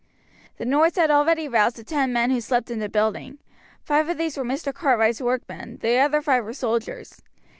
The 0.57 0.65
noise 0.65 0.95
had 0.95 1.11
already 1.11 1.47
roused 1.47 1.75
the 1.75 1.83
ten 1.83 2.11
men 2.11 2.31
who 2.31 2.41
slept 2.41 2.71
in 2.71 2.79
the 2.79 2.89
building; 2.89 3.37
five 3.83 4.09
of 4.09 4.17
these 4.17 4.35
were 4.35 4.43
Mr. 4.43 4.73
Cartwright's 4.73 5.21
workmen, 5.21 5.77
the 5.79 5.99
other 5.99 6.23
five 6.23 6.43
were 6.43 6.53
soldiers. 6.53 7.21